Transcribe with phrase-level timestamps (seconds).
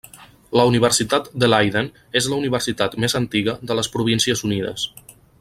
[0.59, 1.89] La Universitat de Leiden
[2.21, 4.89] és la universitat més antiga de les Províncies Unides.